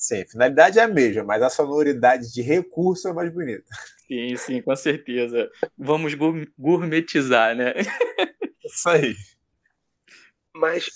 Sim, 0.03 0.22
a 0.22 0.27
finalidade 0.27 0.79
é 0.79 0.81
a 0.81 0.88
mesma, 0.88 1.24
mas 1.24 1.41
a 1.41 1.50
sonoridade 1.50 2.29
de 2.29 2.41
recurso 2.41 3.07
é 3.07 3.13
mais 3.13 3.33
bonita. 3.33 3.63
Sim, 4.05 4.36
sim, 4.36 4.62
com 4.62 4.75
certeza. 4.75 5.49
Vamos 5.78 6.13
gourmetizar, 6.58 7.56
né? 7.56 7.73
Isso 8.65 8.89
aí. 8.89 9.15
Mas 10.54 10.89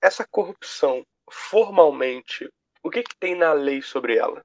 essa 0.00 0.26
corrupção 0.26 1.04
formalmente, 1.30 2.50
o 2.82 2.88
que, 2.88 3.02
que 3.02 3.14
tem 3.20 3.34
na 3.34 3.52
lei 3.52 3.82
sobre 3.82 4.16
ela? 4.16 4.42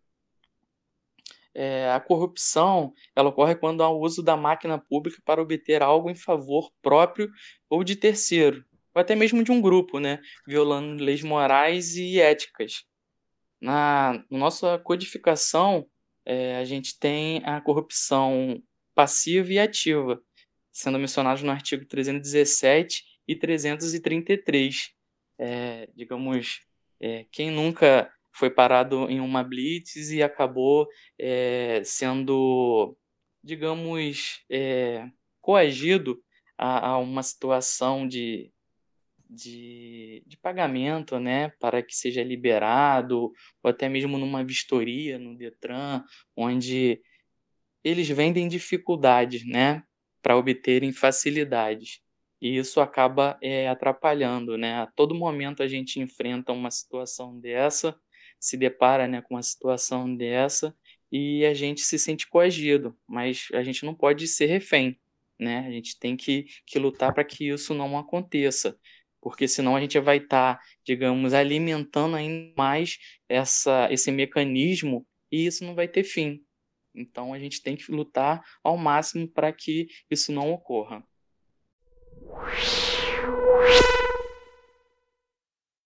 É, 1.53 1.89
a 1.89 2.01
corrupção 2.01 2.93
ela 3.15 3.29
ocorre 3.29 3.55
quando 3.55 3.81
há 3.81 3.87
o 3.87 4.01
uso 4.01 4.21
da 4.21 4.35
máquina 4.35 4.77
pública 4.77 5.21
para 5.23 5.41
obter 5.41 5.81
algo 5.81 6.09
em 6.09 6.15
favor 6.15 6.69
próprio 6.81 7.31
ou 7.69 7.81
de 7.81 7.95
terceiro, 7.95 8.65
ou 8.93 8.99
até 8.99 9.15
mesmo 9.15 9.41
de 9.41 9.53
um 9.53 9.61
grupo, 9.61 9.99
né, 9.99 10.19
violando 10.45 11.01
leis 11.01 11.23
morais 11.23 11.95
e 11.95 12.19
éticas. 12.19 12.83
Na, 13.63 14.21
nossa 14.29 14.77
codificação, 14.77 15.87
é, 16.25 16.57
a 16.57 16.65
gente 16.65 16.99
tem 16.99 17.41
a 17.45 17.61
corrupção 17.61 18.61
passiva 18.93 19.53
e 19.53 19.57
ativa, 19.57 20.21
sendo 20.69 20.99
mencionados 20.99 21.43
no 21.43 21.49
artigo 21.49 21.85
317 21.85 23.05
e 23.25 23.33
333. 23.37 24.91
É, 25.39 25.87
digamos, 25.95 26.59
é, 26.99 27.25
quem 27.31 27.49
nunca 27.51 28.11
foi 28.33 28.49
parado 28.49 29.09
em 29.09 29.21
uma 29.21 29.41
blitz 29.41 30.11
e 30.11 30.21
acabou 30.21 30.85
é, 31.17 31.81
sendo, 31.85 32.97
digamos, 33.41 34.43
é, 34.49 35.07
coagido 35.39 36.21
a, 36.57 36.89
a, 36.89 36.97
uma 36.97 37.23
situação 37.23 38.05
de, 38.05 38.51
de, 39.33 40.23
de 40.25 40.37
pagamento, 40.37 41.19
né, 41.19 41.49
para 41.59 41.81
que 41.81 41.95
seja 41.95 42.23
liberado, 42.23 43.31
ou 43.61 43.69
até 43.69 43.89
mesmo 43.89 44.17
numa 44.17 44.43
vistoria 44.43 45.17
no 45.17 45.37
Detran, 45.37 46.03
onde 46.35 47.01
eles 47.83 48.07
vendem 48.09 48.47
dificuldades, 48.47 49.45
né, 49.45 49.83
para 50.21 50.37
obterem 50.37 50.91
facilidades 50.93 52.03
e 52.43 52.57
isso 52.57 52.81
acaba 52.81 53.37
é, 53.41 53.69
atrapalhando, 53.69 54.57
né? 54.57 54.73
A 54.81 54.85
todo 54.85 55.15
momento 55.15 55.63
a 55.63 55.67
gente 55.67 56.01
enfrenta 56.01 56.51
uma 56.51 56.69
situação 56.69 57.39
dessa, 57.39 57.97
se 58.37 58.57
depara 58.57 59.07
né, 59.07 59.21
com 59.21 59.35
uma 59.35 59.41
situação 59.41 60.13
dessa 60.13 60.75
e 61.09 61.45
a 61.45 61.53
gente 61.53 61.79
se 61.79 61.97
sente 61.97 62.27
coagido, 62.27 62.97
mas 63.07 63.47
a 63.53 63.63
gente 63.63 63.85
não 63.85 63.95
pode 63.95 64.27
ser 64.27 64.47
refém, 64.47 64.99
né? 65.39 65.59
A 65.59 65.71
gente 65.71 65.97
tem 65.97 66.17
que, 66.17 66.45
que 66.65 66.77
lutar 66.77 67.13
para 67.13 67.23
que 67.23 67.47
isso 67.47 67.73
não 67.73 67.97
aconteça, 67.97 68.77
porque 69.23 69.47
senão 69.47 69.73
a 69.73 69.79
gente 69.79 69.97
vai 70.01 70.17
estar, 70.17 70.57
tá, 70.57 70.61
digamos, 70.85 71.33
alimentando 71.33 72.17
ainda 72.17 72.53
mais 72.57 72.97
essa, 73.29 73.87
esse 73.89 74.11
mecanismo 74.11 75.07
e 75.31 75.45
isso 75.45 75.63
não 75.63 75.73
vai 75.73 75.87
ter 75.87 76.03
fim. 76.03 76.43
Então 76.93 77.33
a 77.33 77.39
gente 77.39 77.63
tem 77.63 77.77
que 77.77 77.89
lutar 77.89 78.43
ao 78.61 78.75
máximo 78.75 79.25
para 79.25 79.51
que 79.53 79.87
isso 80.11 80.33
não 80.33 80.51
ocorra. 80.51 81.01